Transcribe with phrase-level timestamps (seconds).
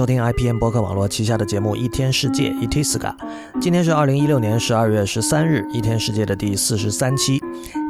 [0.00, 3.14] 收听 IPN 博客网络旗下的节目《一天世界》（Itiska）。
[3.60, 7.38] 今天是二零一六年十二月十三日，《一天世界》的第四十三期。《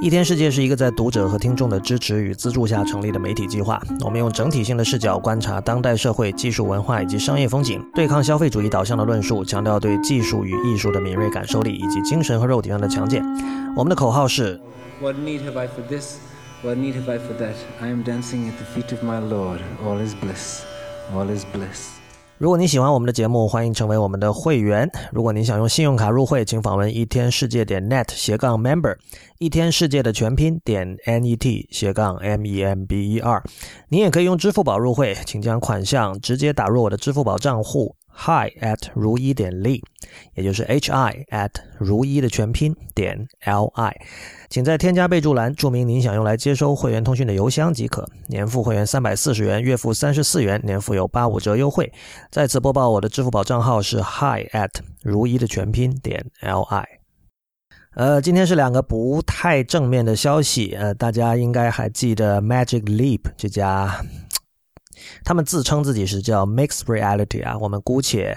[0.03, 3.81] 一天世界》是一个在读者和听众的支持与资助下成立的媒体计划。
[4.01, 13.25] 我们用整体性的视角观察当代社会、技术文化以及商业风景，对抗消费主义导向的论述，强调对技术与艺术的敏锐感受力以及精神和肉体上的强健。
[13.77, 14.61] 我们的口号是
[15.01, 16.17] ：What need have I for this?
[16.65, 17.55] What need have I for that?
[17.81, 19.61] I am dancing at the feet of my Lord.
[19.87, 20.63] All is bliss.
[21.15, 22.00] All is bliss。
[22.41, 24.91] 如果你喜欢我们的节目，欢迎成为我们的会员。
[25.13, 28.97] 如果您想用信用卡入会，请访问一天世界点 net 斜杠 member，
[29.37, 33.45] 一天世界的全拼点 n e t 斜杠 m e m b e r。
[33.91, 37.95] 您也可以用支付宝入会，请将款项直接打入我的支付宝账户。
[38.13, 39.81] Hi at 如一点 li，
[40.35, 43.97] 也就是 H I at 如一的全拼点 L I，
[44.51, 48.07] 请在添加备注栏注明您想用来接收会员通讯的邮箱即可。
[48.29, 51.91] 年付会员三百四十元，月付三十四元，年付有八五折优惠。
[52.31, 54.71] 再次播报我的支付宝账号是 Hi at
[55.03, 56.87] 如一的全拼点 L I。
[57.97, 60.75] 呃，今天是两个不太正面的消息。
[60.75, 64.05] 呃，大家应该还记得 Magic Leap 这家。
[65.25, 68.37] 他们自称自己是叫 Mixed Reality 啊，我们姑且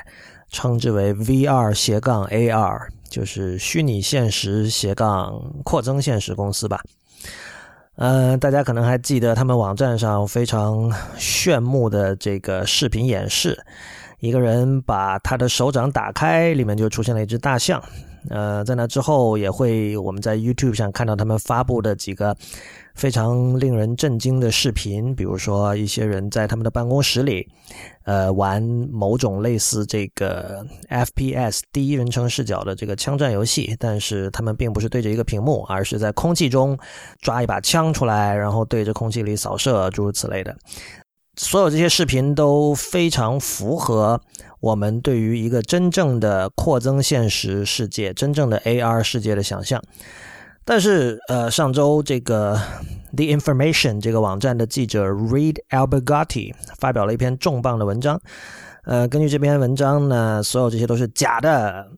[0.49, 6.79] 称之为 VR 斜杠 AR，就是虚拟现实斜杠扩增现实公司吧。
[7.95, 13.63] 嗯，大家可能还记得他们网站上非常炫目的这个视频演示，
[14.19, 17.81] 一个人把他的手掌打开，里面就出现了一只大象。
[18.29, 22.35] 呃，在那之后也会我们在 YouTube 上看到他们发布的几个。
[22.93, 27.47] 非常令人震惊的视频，比如说一些人在他们的办公室里，
[28.03, 36.77] 呃，玩某种类似这个 FPS 第一人称视角的这个枪战游戏，但是他们并不是对着一个屏幕，而是在空气中
[37.19, 40.55] 抓一把枪出来，然后对着空气里扫射，诸如此类的。
[41.35, 44.21] 所有这些视频都非常符合
[44.59, 49.81] 我们对于一个真正的扩增现实世界、真正的 AR 世界的想象。
[50.65, 52.57] 但是，呃，上周这个
[53.15, 58.21] The Information 这个网站的记者 Reed Albergati 发表了一篇重磅的文章。
[58.85, 61.89] 呃，根据这篇文章呢，所有这些都是假的。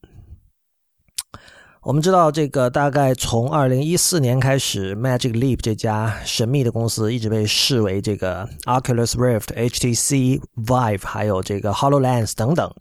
[1.83, 12.73] 我们知道，这个大概从二零一四年开始，Magic Leap 这家神秘的公司一直被视为这个 Oculus Rift、HTC Vive 还有这个 Hololens 等等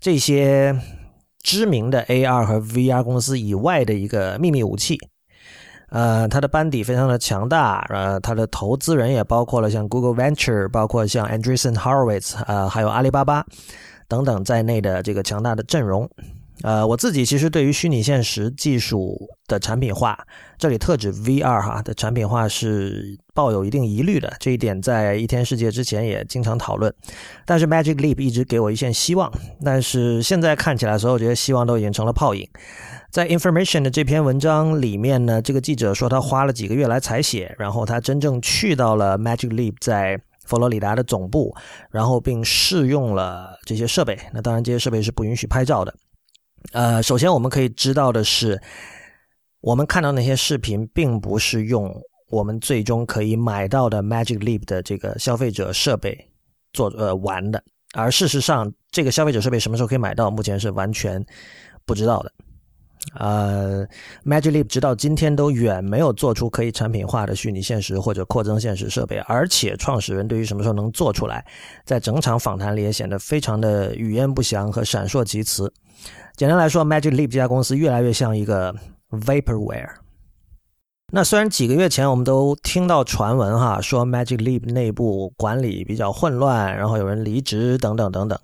[0.00, 0.80] 这些
[1.42, 4.98] 知名的 AR 和 VR 公司以外的一个秘密武器。
[5.90, 13.44] 呃，他的班底非常的强大，呃，他的投资人也包括了像 Google Venture，包括像 Andreessen Horowitz，呃，还有阿里巴巴
[14.06, 16.08] 等等在内的这个强大的阵容。
[16.62, 20.18] 呃，我自己其实对于虚拟现实技术的产品化，
[20.58, 24.32] 这里特指 VR 哈的产品化是抱有一定疑虑的。
[24.40, 26.92] 这一点在一天世界之前也经常讨论。
[27.46, 29.32] 但是 Magic Leap 一直给我一线希望，
[29.64, 32.48] 但是现在看起来，所有这些希望都已经成了泡影。
[33.10, 41.54] 在 Information 的这篇文章里面呢，这个记者说他花了几个月来采写，然后他真正去到了 Magic Leap 在佛罗里达的总部，
[41.90, 44.18] 然后并试用了这些设备。
[44.32, 45.94] 那当然，这些设备是不允许拍照的。
[46.72, 48.60] 呃，首先我们可以知道的是，
[49.60, 51.94] 我们看到那些视频并不是用
[52.30, 56.30] 我们最终可以买到的 Magic Leap 的这个消费者设备
[56.72, 57.62] 做呃玩的，
[57.94, 61.24] 而事实上，这个消费者设备什么时候可以买到，目前是完全
[61.86, 62.32] 不知道的。
[63.14, 63.86] 呃
[64.24, 71.44] ，Magic Leap 直到今天都远没有做出可以产品化的虚拟现实或者扩增现实设备，而且创始人对于什么时候能做出来，
[71.84, 75.72] 在整场访谈里也显得非常的语焉不详和闪烁其词。
[76.36, 78.74] 简单来说，Magic Leap 这家公司越来越像一个
[79.10, 79.88] Vaporware。
[81.10, 88.38] 那虽然几个月前我们都听到传闻哈，说 Magic Leap 内部管理比较混乱，然后有人离职等等等等。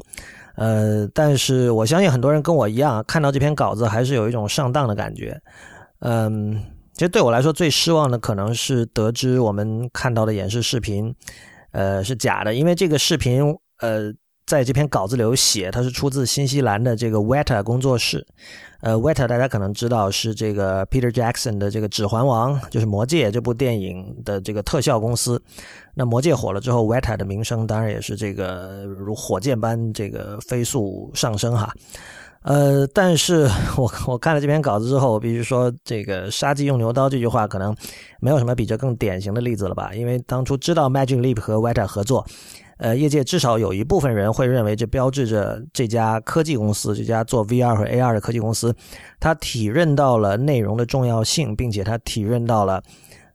[0.57, 5.41] 呃，但是我相信很多人跟我一样，看到这篇稿子还是有一种上当的感觉。
[6.01, 6.63] 嗯，
[6.93, 11.15] 其实对我来说最失望的可能是得知我们看到的演示视频，
[11.73, 13.43] 呃，是假的，因为这个视频，
[13.81, 14.13] 呃，
[14.47, 18.27] 在这篇稿子里有写，它是出自新西兰的这个 Weta 工作室。
[18.83, 25.43] 呃，Weta 大家可能知道是这个 Peter Jackson 的这个《指环王》，就是《魔戒》这部电影的这个特效公司。
[25.95, 31.73] 那《魔戒》火了之后，Weta 的名声当然也是这个如火箭般这个飞速上升哈。
[32.43, 37.75] 呃，但是我我看了这篇稿子之后，我必须说，这个“杀鸡用牛刀”这句话可能
[38.21, 39.95] 没有什么比这更典型的例子了吧？
[39.95, 42.27] 因为当初知道 Magic Leap 和 Weta 合作。
[42.77, 48.75] 呃，业界至少有一部分人会认为，这标志着这家科技公司，这家做 VR 和 AR 的科技公司，
[49.21, 52.83] 它体认到了内容的重要性，并且它体认到了，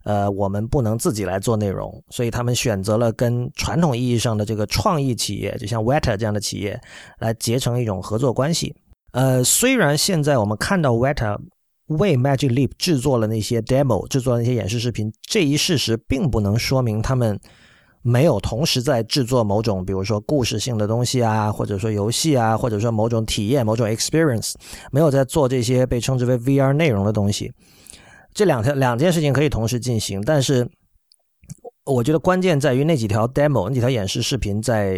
[0.09, 6.81] 呃，我们不能自己来做内容，所以他们选择了跟传统意义上的这个创意企业，就像 Weta 这样的企业，
[7.19, 8.73] 来结成一种合作关系。
[9.11, 11.37] 呃，虽然现在我们看到 Weta
[11.89, 17.39] 为 Magic Leap 制作了那些 demo，制作了那些演示视频，这一事实并不能说明他们
[18.01, 24.55] 没有同时在制作某种，比如说故事性的东西啊，或者说游戏啊，或者说某种体验、某种 experience，
[24.91, 27.53] 没有在做这些被称之为 VR 内容的东西。
[28.39, 30.65] 这两条两件事情可以同时进行，但是
[31.83, 34.93] 我觉得关键在于那几条 demo、那几条演示视频在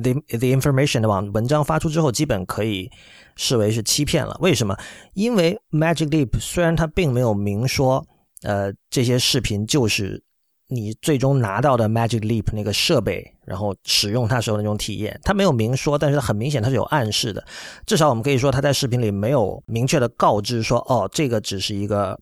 [0.00, 2.88] the the information 的网文章发出之后，基本可以
[3.34, 4.36] 视为是欺骗了。
[4.40, 4.78] 为什么？
[5.14, 8.06] 因为 Magic Leap 虽然它并没有明说，
[8.44, 10.22] 呃，这些视频就是
[10.68, 17.44] 你最终拿到的 Magic Leap 那个设备，然后使用它时候那种体验，它没有明说，但是很明显它是有暗示的。
[17.86, 22.16] 至少我们可以说，它在视频里没有明确的告知说，哦，这个只是一个。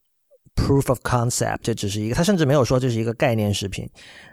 [0.54, 3.88] Proof of concept，这只是一个，他甚至没有说这是一个概念视频，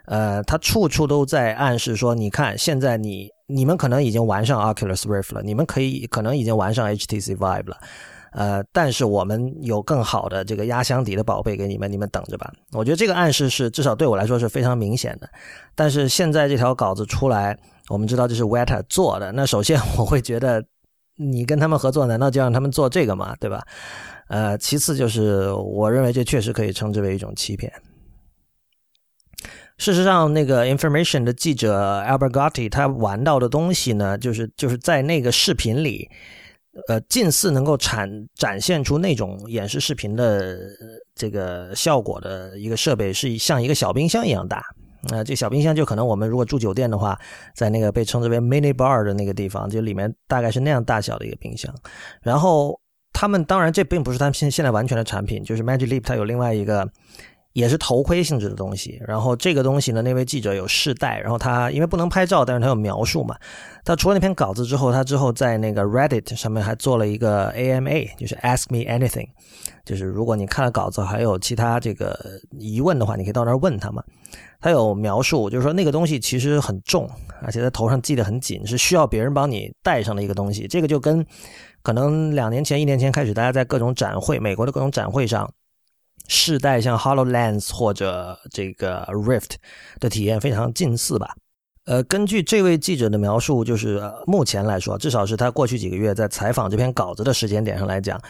[0.05, 7.77] 呃，他处处都在暗示说，你看，现在你你们可能已经玩上 Oculus Rift 了，你们可以可能已经玩上 HTC Vive 了，
[8.33, 12.51] 呃，但是我们有更好的这个压箱底的宝贝给你们，你们等着吧。
[12.73, 15.29] 我觉得这个暗示是至少对我来说是非常明显的。
[15.73, 17.57] 但是现在这条稿子出来，
[17.87, 20.63] 我们知道这是 Weta 做的，那首先 我会觉得，
[21.15, 23.35] 你跟他们合作，难道就让他们做这个吗？
[23.39, 23.65] 对吧？
[24.29, 27.71] 呃，其次就是，我认为这确实可以称之为一种欺骗。
[29.77, 36.07] 事实上，那个 Information 的记者 Albert Gotti 他玩到的东西呢，就是就是在那个视频里，
[36.87, 40.59] 呃，近似能够产展现出那种演示视频的
[41.15, 44.63] 这个效果的一个设备，是像一个小冰箱一样大。
[45.11, 47.17] 啊，这小冰箱就可能我们如果住酒店的话，
[47.55, 51.73] 在那个被称之为 Mini Bar 的那个地方，就里面大概是那样大小的一个冰箱，
[52.21, 52.79] 然后。
[53.13, 56.89] 他们当然，这并不是他们现现在完全的产品，就是 Magic Leap，它有另外一个，
[57.53, 59.01] 也是头盔性质的东西。
[59.05, 63.35] 然后这个东西呢，那位记者有试戴，然后他因为不能拍照，但是他有描述嘛。
[63.83, 69.27] 他除了那篇稿子之后，他之后在那个 Reddit 上面还做了一个 AMA，就是 Ask Me Anything，
[69.83, 72.17] 就是如果你看了稿子还有其他这个
[72.59, 74.03] 疑问的话，你可以到那儿问他嘛。
[74.61, 77.09] 他有描述，就是说那个东西其实很重，
[77.41, 80.67] 而且在头上系得很紧，是需要别人帮你戴上的一个东西。
[80.67, 81.25] 这个就跟
[81.81, 85.51] 可能两年前、一年前开始，大家在各种展会，美国的各种展会上
[86.27, 89.55] 试戴像 Hololens 或者这个 Rift
[89.99, 91.35] 的体验非常近似吧。
[91.85, 98.21] 呃，根据这位记者的描述，就是目前来说，至少是他过去几个月在采访这篇稿子的时间点上来讲，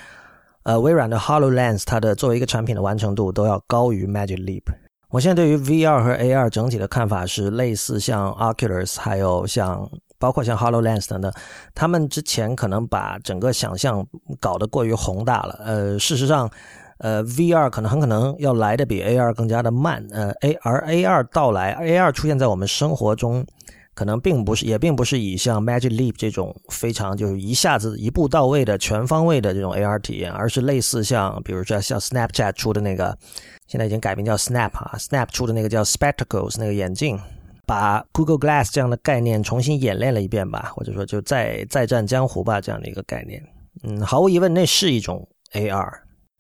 [0.63, 4.63] 呃，微软的 Hololens 它的作为一个产品的完成度都要高于 Magic Leap。
[5.09, 11.33] 我现在对于 VR 和 AR 整体的看法是类似，像 Oculus，还有像包括像 Hololens 等等，
[11.73, 14.05] 他们之前可能把整个想象
[14.39, 15.59] 搞得过于宏大了。
[15.63, 16.49] 呃，事实上，
[16.99, 20.05] 呃，VR 可能很可能要来的比 AR 更加的慢。
[20.11, 23.45] 呃，A 而 AR 到来，AR 出现在我们生活中。
[23.95, 33.17] 可能并不是，也并不是以像 Magic Leap 这种非常就是一下子一步到位的全方位的这种 AR 体验，而是类似像比如说像 Snapchat 出的那个，
[33.67, 37.19] 现在已经改名叫 Snap 啊，Snap 出的那个叫 Spectacles 那个眼镜，
[37.69, 43.39] 把 Google Glass 这样的概念重新演练了一遍吧，或者说就再再战江湖吧这样的一个概念。
[43.83, 45.87] 嗯，毫无疑问，那是一种 AR。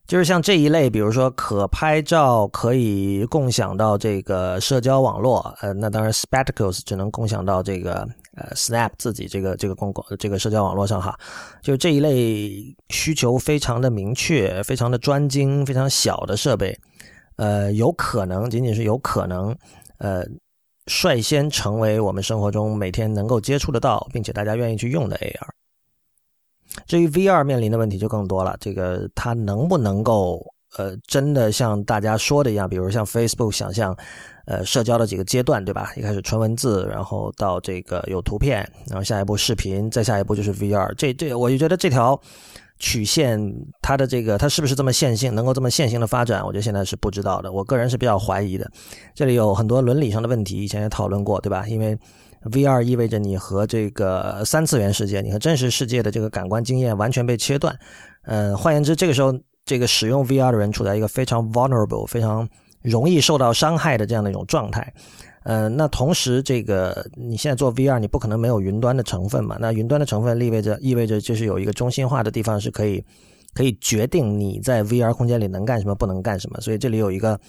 [0.07, 7.99] 就是像这一类，比如说可拍照可以共享到这个社交网络，呃，那当然 Spectacles 只能共享到这个
[8.35, 11.15] 呃 Snap 自己这个这个公共这个社交网络上哈。
[11.61, 16.75] 就这一类需求非常的明确、非常的专精、非常小的设备，
[17.35, 19.55] 呃，有可能仅仅是有可能，
[19.99, 20.25] 呃，
[20.89, 25.47] 率先成为我们生活中每天能够接触得到，并且大家愿意去用的 AR。
[26.85, 30.45] 至于 VR 面临的问题就更多了，这个它能不能够
[30.77, 33.95] 呃真的像大家说的一样，比如像 Facebook 想象，
[34.45, 35.91] 呃社交的几个阶段，对吧？
[35.95, 40.93] 一开始纯文字，然后到这个有图片，然后下一步视频，再下一步就是 VR。
[40.95, 42.19] 这这我就觉得这条
[42.79, 43.39] 曲线
[43.81, 47.51] 它的这个它是不是这么线性，能够这么线性的发展，我觉得现在是不知道的。
[47.51, 48.69] 我个人是比较怀疑的。
[49.13, 51.67] 这里有很多伦理上的问题，以前也讨论过，对吧？
[51.67, 51.97] 因为
[52.51, 57.77] VR 意味着你和这个三次元世界、你和真实世界的这个感官经验完全被切断。
[58.23, 62.47] 嗯，换言之，这个时候这个使用 VR 的人处在一个非常 vulnerable、非常
[62.81, 64.93] 容易受到伤害的这样的一种状态。
[65.51, 69.57] 嗯，那同时，这个你现在做 VR，你不可能没有云端的成分嘛？
[69.59, 73.03] 那云端的成分意味着意味着就是有一个中心化的地方是可以
[73.55, 76.61] 可以决定你在 VR 空间里能干什么、不能干什么。
[76.61, 77.39] 所以这里有一个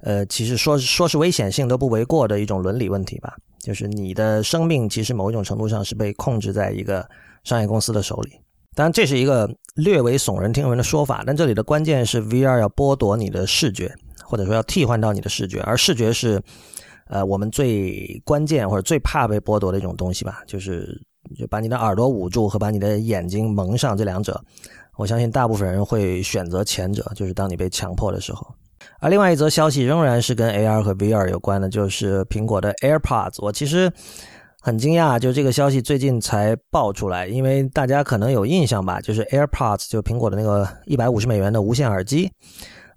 [0.00, 3.36] 呃，其实说说是危险性都不为过的一种伦理问题吧。
[3.60, 7.08] 就是你的生命其实某一种程度上是被控制在一个
[7.44, 8.32] 商业公司的手里，
[8.74, 16.42] 当然这是一个略为耸人听闻的说法，但这里的关键是 VR 要剥夺你的视觉，或者说要替换到你的视觉，而视觉是
[17.08, 21.00] 呃我们最关键或者最怕被剥夺的一种东西吧，就是
[21.36, 24.40] 就把你的耳朵捂住和把你的眼睛蒙上这两者，
[24.96, 28.46] 我相信大部分人会选择前者，就是当你被强迫的时候。
[29.00, 33.36] 而另外一则消息仍然是跟 AR 和 VR 有关的，就是苹果的 AirPods。
[33.38, 33.92] 我其实
[34.60, 42.30] 很惊讶，就这个消息最近才爆出来，因为大家可能有印象吧，就是 AirPods 就苹果的那个一百五十美元的无线耳机，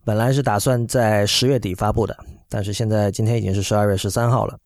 [0.06, 2.16] 本来是打算在十月底发布的，
[2.52, 4.58] 但是现在今天已经是十二月十三号了。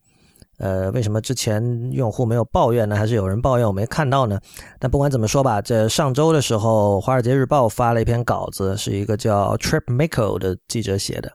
[0.57, 1.61] 呃，为什么之前
[1.91, 2.95] 用户没有抱怨呢？
[2.95, 4.39] 还是有人抱怨我没看到呢？
[4.79, 11.29] 但不管怎么说吧，这上周的时候，《华尔街日报》发了一篇稿子，是一个叫 Trip Miko 的记者写的，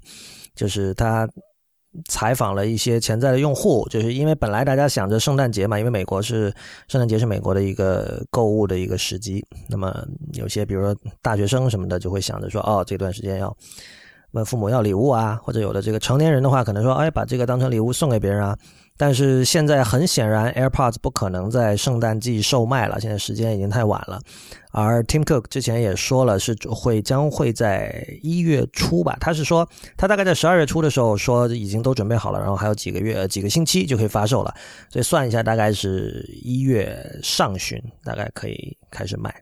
[0.55, 1.29] 就是他
[2.09, 6.51] 采访了一些潜在的用户，就是因为本来大家想着圣诞节嘛，因为美国是
[6.89, 9.95] 圣诞节是美国的一个购物的一个时机，那么
[10.33, 13.55] 有些比如说大学生什么的就会想着说，哦，这段时间要
[14.33, 18.57] 问父母要礼物啊，或者有的这个成年人的话，可能说，哎，把这个当成礼物送给别人啊。
[18.97, 23.01] 但是现在很显然，AirPods 不可能在圣诞季售卖了。
[23.01, 24.21] 现在时间已经太晚了。
[24.73, 29.17] 而 Tim Cook 之前也说了，是会将会在一月初吧。
[29.19, 34.55] 他是说，他大概在十二月初的时候说已经都准备好了，然后还有几个月、几个星期就可以发售了。
[34.91, 39.35] 所以算一下，大概是一月上旬，大概可以开始卖。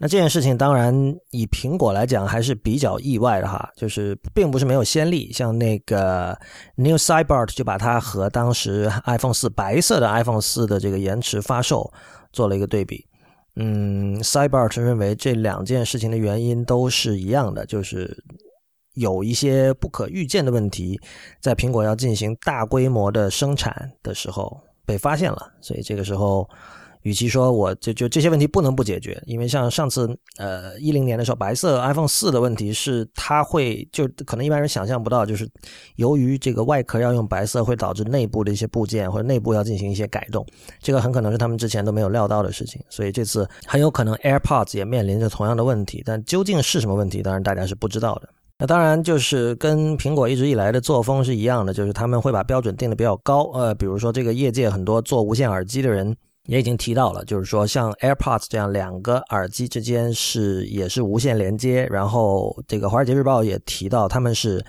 [0.00, 0.94] 那这件事情当然
[1.32, 6.38] 以苹果来讲还是比较意外的哈，就是并不是没有先例，像那个
[6.76, 11.92] New Sidebart 就把它和当时 iPhone 四白色的 iPhone 四的这个延迟发售
[12.32, 13.04] 做了一个对比。
[13.56, 18.16] 嗯，Sidebart 认为这两件事情的原因都是一样的，就是
[18.94, 21.00] 有一些不可预见的问题，
[21.42, 26.48] 在苹果要进行大规模的生产的时候被发现了，所以这个时候。
[27.08, 35.48] 与其说我就就这些问题不能不解决，因为像上次呃一零年的时候，白色 iPhone 四的问题是它会就可能一般人想象不到，就是
[35.96, 40.44] 由于这个外壳要用白色，会导致内部的一些部件或者内部要进行一些改动，
[40.82, 48.28] 这个很可能是他们之前都没有料到的事情，所以这次很有可能 AirPods 也面临着同样的问题，但究竟是什么问题，当然大家是不知道的。
[48.58, 56.14] 那当然就是跟苹果一直以来的作风是一样的，就是他们会把标准定的比较高，呃，比如说这个业界很多做无线耳机的人。
[56.48, 64.64] 也已经提到了，就是说像 AirPods 这样两个耳机之间是也是无线连接，然后这个《华尔街日报》也提到他们是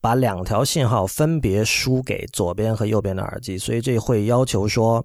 [0.00, 5.04] 把两条信号分别输给左边和右边的耳机，所以这会要求说。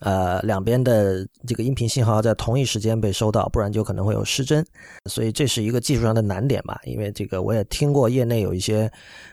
[0.00, 4.64] 呃，两边的这个音频信号要在同一时间被收到，不然就可能会有失真，
[5.04, 6.80] 所以这是一个技术上的难点吧。
[6.84, 8.90] 因为这个我也听过业内有一些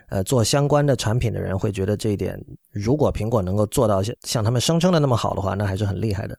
[0.09, 2.37] 呃做相关的产品的人会觉得这一点，
[2.71, 6.37] 如果苹果能够做到像像他们声称的那么好的话，那还是很厉害的。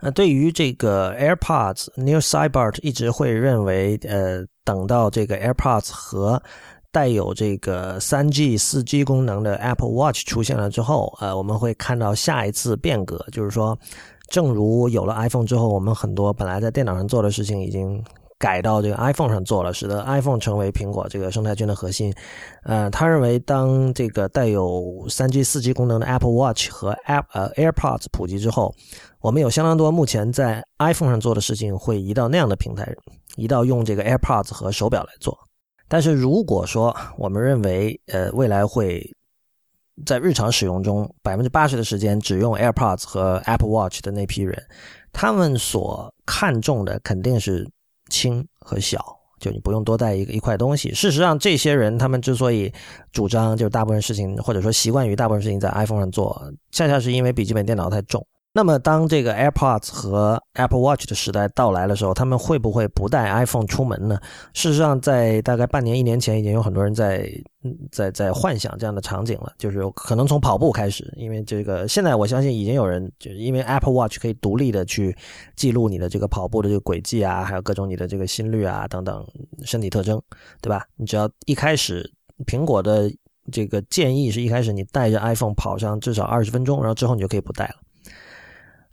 [0.00, 6.40] 那对于这个 AirPods，New Sidebart 一直会认为，呃，等到这个 AirPods 和
[6.90, 13.78] 带有这个三 G、四 G 功能的 Apple Watch 出现了之后，呃，我们会看到下一次变革，就是说，
[14.28, 18.02] 正如有了 iPhone 之后，我们很多本来在电脑上做的事情已经
[18.38, 22.14] 改到这个 iPhone 上做了，使得 iPhone 成为苹果这个生态圈的核心。
[22.62, 28.74] 呃，他认为，当这个带有三 G、四 G 功能的 Apple Watch 和 App 呃 AirPods 普及之后，
[29.20, 32.90] 我们有相当多目前在 iPhone 上做的事情会移到那样的平台，
[33.36, 35.36] 移到用这个 AirPods 和手表来做。
[35.88, 39.10] 但是如果说我们认为，呃，未来会
[40.06, 44.62] 在日常使用中百分之八十的时间只用 AirPods 和 Apple Watch 的那批人，
[45.12, 47.68] 他们所看重的肯定是
[48.10, 49.02] 轻和小，
[49.40, 50.92] 就你不用多带一个一块东西。
[50.94, 52.72] 事实上，这些人他们之所以
[53.10, 58.24] 主张就是大部分事情或者说习惯于大部分事情在 iPhone 上做，恰恰是因为笔记本电脑太重。
[58.54, 64.18] 那么，当这个 AirPods 和 Apple Watch 的时代到来的时候，他们会不会不带 iPhone 出门呢？
[64.52, 67.30] 事实上，在大概半年、一年前，已经有很多人在
[67.92, 75.16] 在在幻想这样的场景了，就是可能从跑步开始，因为这个现在我相信已经有人就是因为 Apple Watch 可以独立的去
[75.54, 79.24] 记录你的这个跑步的这个轨迹啊，还有各种你的这个心率啊等等
[79.62, 80.20] 身体特征，
[80.60, 80.84] 对吧？
[80.96, 82.10] 你只要一开始，
[82.44, 83.08] 苹果的
[83.52, 87.74] 这个建议是一开始你带着 iPhone 跑上至少二十分钟，然后之后你就可以不带了。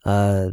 [0.06, 0.48] 呃，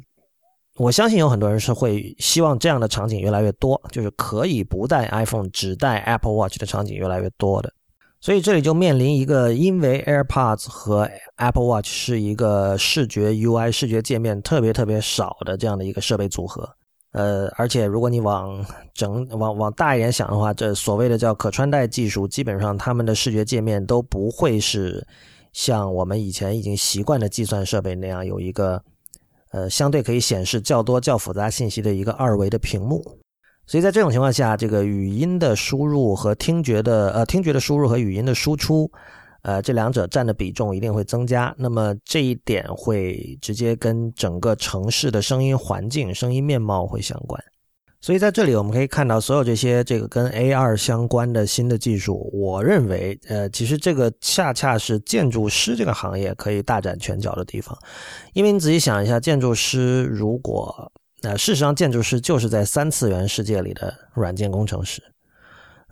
[0.77, 7.71] 我相信有很多人是会希望这样的场景越来越多，就是可以不带 iPhone 只带 Apple Watch 的场景越来越多的。
[8.19, 11.07] 所以这里就面临一个，因为 AirPods 和
[11.37, 16.67] Apple Watch 是一个视觉 UI 视觉界面特别特别少的这样的一个设备组合。
[17.13, 25.07] 呃，而且如果你往整往往大一点想的话，这所谓的叫可穿戴技术，基本上他们的视觉界面都不会是
[25.53, 28.83] 像我们以前已经习惯的计算设备那样有一个。
[29.53, 33.03] 呃，相对可以显示较多、较复杂信息的一个二维的屏幕，
[33.67, 38.91] 所以在这种情况下，这个语音的输入和听觉的呃听觉的输入和语音的输出，
[39.43, 41.55] 呃这两者占的比重一定会增加。
[41.59, 47.39] 那么这一点会直接跟整个城市的声音环境、声音面貌会相关。
[48.03, 57.79] 所以在这里我们可以看到，所有这些这个跟 AR 相关的新的技术，我认为呃其实这个恰恰是建筑师这个行业可以大展拳脚的地方，
[58.35, 60.93] 因为你仔细想一下，建筑师如果
[61.23, 65.01] 呃，事实上，建筑师就是在三次元世界里的软件工程师。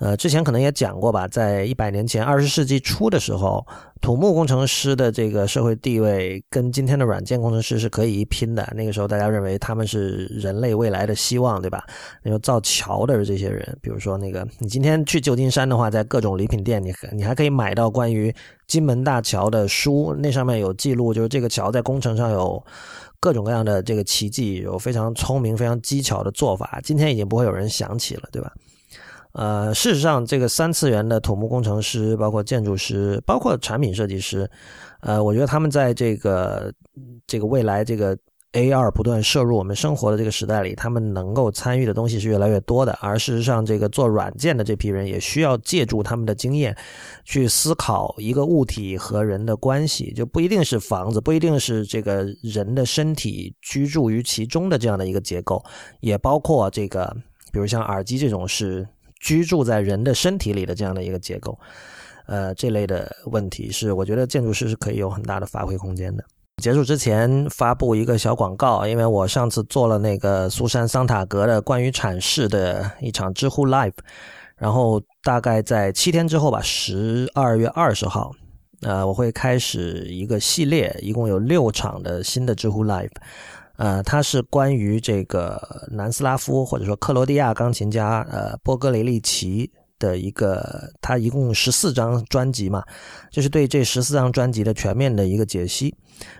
[0.00, 3.64] 呃，之前可能也讲过吧，在一百年前，二十世纪初的时候，
[4.00, 8.66] 土木工程师的这个社会地位跟今天的软件工程师是可以一拼的。
[8.74, 11.84] 那个时候，大家认为他们是人类未来的希望，对吧？
[12.22, 18.34] 那个造桥的这些人，比如说那个，你今天去旧金山的话，在各种礼品店，你你还可以买到关于
[18.66, 22.64] 金门大桥的书，那上面有记录，就是这个桥在工程上有。
[23.22, 28.50] 各种各样的这个奇迹，有非常聪明、非常机巧的做法，今天已经不会有人想起了，对吧？
[29.32, 34.50] 呃，事实上，这个三次元的土木工程师，包括建筑师，包括产品设计师，
[35.00, 36.72] 呃，我觉得他们在这个
[37.26, 38.16] 这个未来这个。
[38.52, 38.90] A.R.
[38.90, 42.98] 不断摄入我们生活的这个时代里，他们能够参与的东西是越来越多的。
[43.00, 46.76] 而事实上，这个做软件的这批人也需要借助他们的经验，
[47.24, 55.64] 去思考一个物体和人的关系，就不一定是房子，不一定是这个人的身体居住于其中的这样的一个结构，
[56.00, 57.16] 也包括这个，
[57.52, 58.84] 比如像耳机这种是
[59.20, 61.56] 居住在人的身体里的这样的一个结构。
[62.26, 66.24] 呃，这类的问题是，我觉得建筑师是可以有很大的发挥空间的。
[66.62, 73.94] 结束之前发布一个小广告，因为我上次做了那个苏珊桑塔格的关于阐释的一场知乎 Live，
[74.56, 78.30] 然后大概在七天之后吧，十二月二十号，
[78.82, 83.10] 呃，我会开始一个系列，一共有六场的新的知乎 Live，
[83.80, 85.60] 呃，它是关于这个
[85.90, 89.72] 南斯拉夫或者说克罗地亚钢琴家呃波格雷利奇。
[90.00, 92.82] 的一个，他一共十四张专辑嘛，
[93.30, 95.94] 就是对这十四张专辑的全面的一个解析。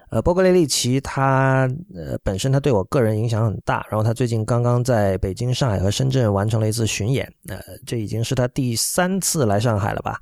[0.09, 10.19] 呃，波格雷利奇他呃本身他对我个人影响很大，然后他最近刚刚在北京、上海和深圳完成了一次巡演，呃，这已经是他第三次来上海了吧？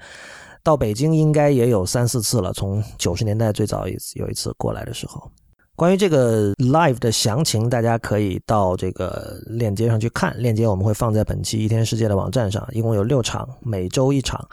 [0.64, 5.30] 到北京应该也有三四次了，从九十年代最早一次有一次过来的时候。
[5.78, 10.36] 关于这个 live 的详情，大家可以到这个链接上去看。
[10.36, 14.44] 链接我们会放在本期一天世界的网站上，一共有六场，每周一场。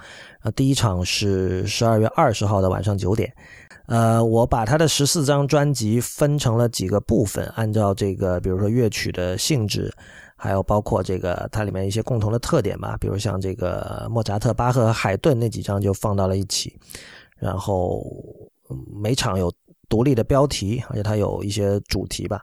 [0.43, 3.33] 呃，第一场是十二月二十号的晚上九点。
[3.87, 9.91] 呃，我把他的十四张专辑分成了几个部分，按照这个，比如说乐曲的性质，
[10.35, 16.77] 还有包括这个它里面一些共同的特点吧，比如像这个莫扎特、巴赫、海顿那几张就放到了一起。
[17.39, 18.05] 然后
[19.01, 19.51] 每场有。
[19.89, 22.41] 独立的标题，而且它有一些主题吧。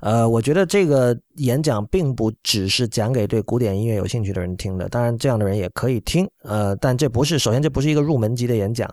[0.00, 6.28] 呃，我觉得这个演讲并不只是讲给对古典音乐有兴趣的人听的，当然这样的人也可以听。
[6.42, 8.88] 呃，但这不是，首先这不是一个入门级的演讲。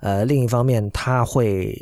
[0.00, 1.76] 呃，另一方面，他会，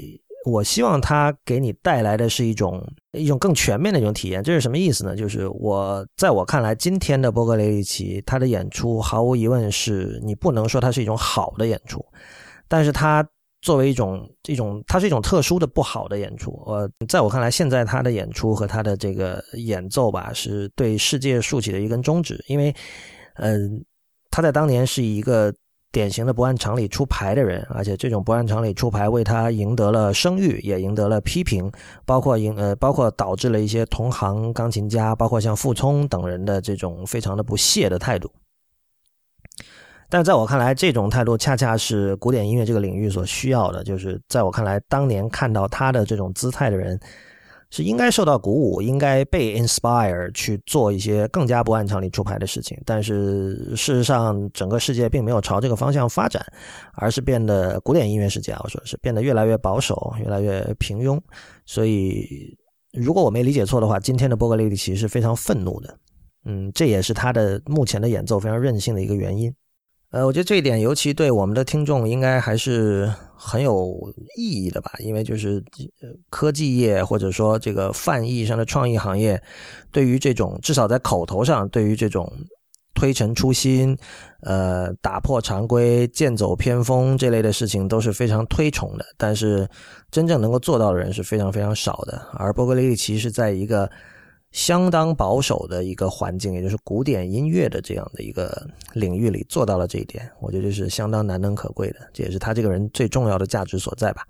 [0.46, 4.42] 我希望他给你带来的是一种一种更全面的一种体验。
[4.42, 5.14] 这是什么意思呢？
[5.14, 12.04] 就是我在我看来，今天的波格雷利奇他的演出毫无疑问是你不能说它是一种好的演出，
[12.68, 13.26] 但是他。
[13.66, 16.52] 作为一种一种，它是一种特殊的不好的演出。
[16.66, 22.40] 呃，在我看来，现在他的演出和他的这个演奏吧，是对世界竖起的一根中指。
[22.46, 22.72] 因为，
[23.38, 23.84] 嗯，
[24.30, 25.52] 他在当年是一个
[25.90, 31.68] 典型的不按常理出牌的人，而且这种不按常理出牌为他赢得了声誉，也赢得了批评，
[32.04, 38.30] 包括赢呃，包括导致了一些同行钢琴家，包括像傅聪等人的这种非常的不屑的态度。
[40.08, 43.82] 但在我看来，这种态度恰恰是古典音乐这个领域所需要的。
[43.84, 46.98] 就是在我看来，当年看到他的这种姿态的人，
[47.70, 52.80] 是应该受到鼓舞，应该被 inspire 去做一些更加不按常理出牌的事情。
[52.86, 56.44] 但是事实上，整个世界并没有朝这个方向发展，
[56.94, 61.20] 而是变得古典音乐世界啊，我说是变得越来越保守，越来越平庸。
[61.64, 62.56] 所以，
[62.92, 65.98] 如果我没理解错的话，今天的波格雷利奇是非常愤怒的。
[66.44, 69.52] 嗯，这也是他的目前的演奏非常任性的一个原因。
[70.10, 73.92] 呃，我觉得这一点尤其对我们的听众应该还是很有
[74.36, 75.62] 意义的吧，因为就是
[76.30, 79.42] 科技业或者说这个泛意义上的创意行业，
[79.90, 82.32] 对于这种至少在口头上，对于这种
[82.94, 83.98] 推陈出新、
[84.40, 89.68] 呃打破常规、剑走偏锋这类的事情都是非常推崇的，但是
[90.10, 93.90] 真正能够做到的人是非常非常少的，而波格雷利奇是在一个。
[94.56, 104.26] 相当保守的一个环境，也就是古典音乐的这样的一个领域里做到了这一点，我觉得是相当难能可贵的，这也是他这个人最重要的价值所在吧。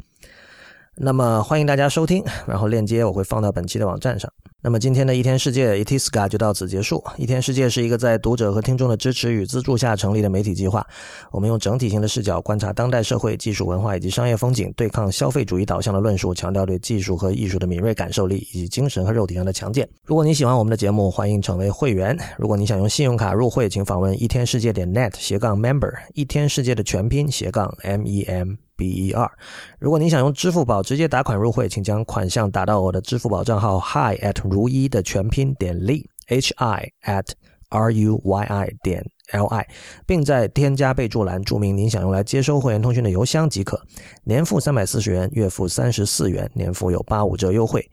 [0.96, 4.28] 那么欢迎大家收听，然后链接我会放到本期的网站上。
[4.66, 7.00] 那么今天的一天世界 Itiska 就到此结束。
[7.16, 10.84] 一天世界是一个在读者和听众的支持与资助下成立的媒体计划。
[11.30, 19.88] 我们用整体性的视角观察当代社会、技术文化以及商业风景，对抗消费主义导向的论述，强调对技术和艺术的敏锐感受力以及精神和肉体上的强健。
[20.04, 22.18] 如果你喜欢我们的节目，欢迎成为会员。
[22.36, 28.54] 如果你想用信用卡入会，请访问一天世界点 net 斜杠 member，一天世界的全拼斜杠 m e m。
[28.76, 29.30] B E R，
[29.78, 37.26] 如果您想用支付宝直接打款入会，请将款项打到我的支付宝账号 Hi at 如一的全拼点 Li，H I at
[37.68, 39.66] R U Y I 点 L I，
[40.06, 43.80] 并在添加备注栏注明您想用来接收会员通讯的邮箱即可。
[44.24, 47.84] 年付三百四十元，月付三十四元，年付有八五折优惠。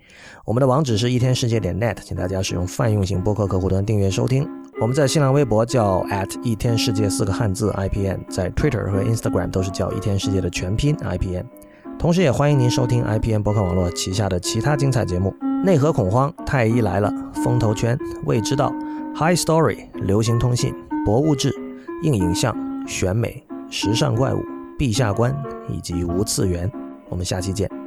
[0.46, 4.63] 我们的网址是一天世界点 net，请大家使用泛用型播客客户端订阅收听。
[4.84, 11.46] 我们在新浪微博叫 at 一天世界四个汉字 IPN，在 Twitter 和 Instagram 都是叫一天世界的全拼 IPN。
[11.98, 17.10] 同时，也欢迎您收听 IPN 博客网络旗下的其他精彩节目：内核恐慌、太医来了、
[17.46, 18.74] 风投圈、未知道、
[19.16, 21.56] High Story、流行通信、博物志、
[22.02, 22.54] 硬影像、
[22.86, 24.44] 选美、时尚怪物、
[24.78, 25.34] 陛下观
[25.70, 26.70] 以及无次元。
[27.08, 27.83] 我们下期见。